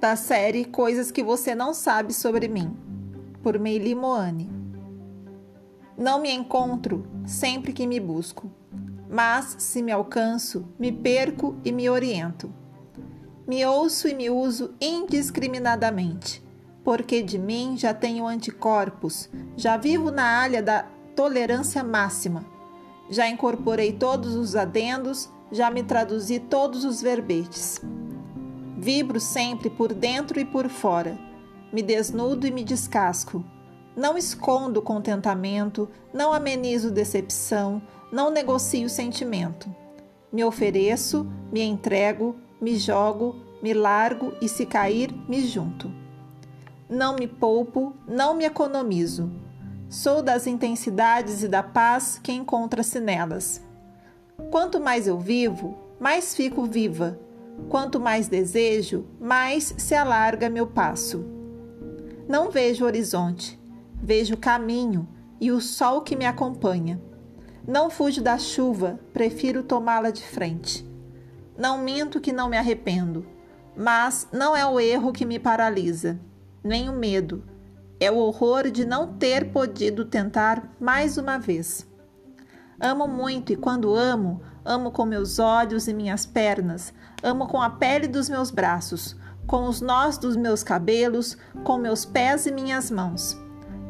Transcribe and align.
da 0.00 0.14
série 0.14 0.64
Coisas 0.64 1.10
que 1.10 1.24
você 1.24 1.54
não 1.54 1.74
sabe 1.74 2.14
sobre 2.14 2.46
mim, 2.46 2.76
por 3.42 3.58
Meili 3.58 3.96
Moane. 3.96 4.48
Não 5.96 6.20
me 6.20 6.30
encontro 6.30 7.04
sempre 7.26 7.72
que 7.72 7.84
me 7.84 7.98
busco, 7.98 8.48
mas 9.10 9.56
se 9.58 9.82
me 9.82 9.90
alcanço, 9.90 10.64
me 10.78 10.92
perco 10.92 11.56
e 11.64 11.72
me 11.72 11.90
oriento. 11.90 12.52
Me 13.44 13.66
ouço 13.66 14.06
e 14.06 14.14
me 14.14 14.30
uso 14.30 14.72
indiscriminadamente, 14.80 16.44
porque 16.84 17.20
de 17.20 17.38
mim 17.38 17.76
já 17.76 17.92
tenho 17.92 18.26
anticorpos, 18.26 19.28
já 19.56 19.76
vivo 19.76 20.12
na 20.12 20.40
alha 20.40 20.62
da 20.62 20.86
tolerância 21.16 21.82
máxima. 21.82 22.44
Já 23.10 23.28
incorporei 23.28 23.92
todos 23.92 24.36
os 24.36 24.54
adendos, 24.54 25.28
já 25.50 25.70
me 25.70 25.82
traduzi 25.82 26.38
todos 26.38 26.84
os 26.84 27.02
verbetes. 27.02 27.80
Vibro 28.80 29.18
sempre 29.18 29.68
por 29.68 29.92
dentro 29.92 30.38
e 30.38 30.44
por 30.44 30.68
fora. 30.68 31.18
Me 31.72 31.82
desnudo 31.82 32.46
e 32.46 32.52
me 32.52 32.62
descasco. 32.62 33.44
Não 33.96 34.16
escondo 34.16 34.80
contentamento, 34.80 35.88
não 36.14 36.32
amenizo 36.32 36.88
decepção, 36.88 37.82
não 38.12 38.30
negocio 38.30 38.88
sentimento. 38.88 39.68
Me 40.32 40.44
ofereço, 40.44 41.26
me 41.50 41.60
entrego, 41.60 42.36
me 42.60 42.78
jogo, 42.78 43.34
me 43.60 43.74
largo 43.74 44.32
e, 44.40 44.48
se 44.48 44.64
cair, 44.64 45.12
me 45.28 45.44
junto. 45.44 45.90
Não 46.88 47.16
me 47.16 47.26
poupo, 47.26 47.96
não 48.06 48.32
me 48.32 48.44
economizo. 48.44 49.28
Sou 49.90 50.22
das 50.22 50.46
intensidades 50.46 51.42
e 51.42 51.48
da 51.48 51.64
paz 51.64 52.20
que 52.22 52.30
encontra-se 52.30 53.00
nelas. 53.00 53.60
Quanto 54.52 54.78
mais 54.78 55.08
eu 55.08 55.18
vivo, 55.18 55.76
mais 55.98 56.32
fico 56.32 56.62
viva 56.62 57.18
Quanto 57.68 58.00
mais 58.00 58.28
desejo, 58.28 59.06
mais 59.20 59.74
se 59.76 59.94
alarga 59.94 60.48
meu 60.48 60.66
passo. 60.66 61.24
Não 62.28 62.50
vejo 62.50 62.84
horizonte, 62.84 63.58
vejo 63.94 64.36
caminho 64.36 65.08
e 65.40 65.50
o 65.50 65.60
sol 65.60 66.02
que 66.02 66.16
me 66.16 66.26
acompanha. 66.26 67.00
Não 67.66 67.90
fujo 67.90 68.22
da 68.22 68.38
chuva, 68.38 68.98
prefiro 69.12 69.62
tomá-la 69.62 70.10
de 70.10 70.22
frente. 70.22 70.86
Não 71.56 71.78
minto 71.78 72.20
que 72.20 72.32
não 72.32 72.48
me 72.48 72.56
arrependo, 72.56 73.26
mas 73.76 74.28
não 74.32 74.56
é 74.56 74.64
o 74.64 74.80
erro 74.80 75.12
que 75.12 75.24
me 75.24 75.38
paralisa, 75.38 76.18
nem 76.64 76.88
o 76.88 76.92
medo. 76.92 77.44
É 78.00 78.10
o 78.10 78.16
horror 78.16 78.70
de 78.70 78.84
não 78.84 79.14
ter 79.14 79.50
podido 79.52 80.04
tentar 80.04 80.74
mais 80.80 81.18
uma 81.18 81.38
vez. 81.38 81.86
Amo 82.80 83.08
muito 83.08 83.52
e 83.52 83.56
quando 83.56 83.96
amo, 83.96 84.40
amo 84.64 84.92
com 84.92 85.04
meus 85.04 85.40
olhos 85.40 85.88
e 85.88 85.94
minhas 85.94 86.24
pernas, 86.24 86.94
amo 87.20 87.48
com 87.48 87.60
a 87.60 87.70
pele 87.70 88.06
dos 88.06 88.28
meus 88.28 88.52
braços, 88.52 89.16
com 89.48 89.64
os 89.64 89.80
nós 89.80 90.16
dos 90.16 90.36
meus 90.36 90.62
cabelos, 90.62 91.36
com 91.64 91.76
meus 91.76 92.04
pés 92.04 92.46
e 92.46 92.52
minhas 92.52 92.88
mãos. 92.88 93.36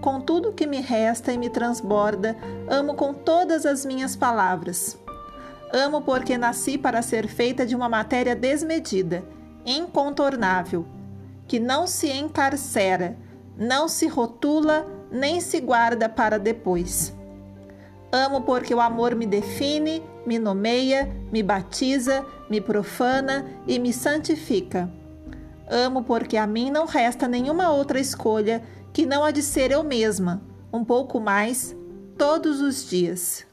Com 0.00 0.22
tudo 0.22 0.54
que 0.54 0.66
me 0.66 0.80
resta 0.80 1.32
e 1.32 1.36
me 1.36 1.50
transborda, 1.50 2.34
amo 2.66 2.94
com 2.94 3.12
todas 3.12 3.66
as 3.66 3.84
minhas 3.84 4.16
palavras. 4.16 4.98
Amo 5.70 6.00
porque 6.00 6.38
nasci 6.38 6.78
para 6.78 7.02
ser 7.02 7.28
feita 7.28 7.66
de 7.66 7.76
uma 7.76 7.90
matéria 7.90 8.34
desmedida, 8.34 9.22
incontornável, 9.66 10.86
que 11.46 11.60
não 11.60 11.86
se 11.86 12.10
encarcera, 12.10 13.18
não 13.54 13.86
se 13.86 14.06
rotula 14.06 14.86
nem 15.10 15.42
se 15.42 15.60
guarda 15.60 16.08
para 16.08 16.38
depois. 16.38 17.17
Amo 18.10 18.42
porque 18.42 18.74
o 18.74 18.80
amor 18.80 19.14
me 19.14 19.26
define, 19.26 20.02
me 20.24 20.38
nomeia, 20.38 21.14
me 21.30 21.42
batiza, 21.42 22.24
me 22.48 22.60
profana 22.60 23.46
e 23.66 23.78
me 23.78 23.92
santifica. 23.92 24.90
Amo 25.70 26.02
porque 26.02 26.36
a 26.36 26.46
mim 26.46 26.70
não 26.70 26.86
resta 26.86 27.28
nenhuma 27.28 27.70
outra 27.70 28.00
escolha 28.00 28.62
que 28.92 29.04
não 29.04 29.22
a 29.22 29.30
de 29.30 29.42
ser 29.42 29.70
eu 29.70 29.84
mesma, 29.84 30.42
um 30.72 30.82
pouco 30.82 31.20
mais, 31.20 31.76
todos 32.16 32.60
os 32.60 32.88
dias. 32.88 33.47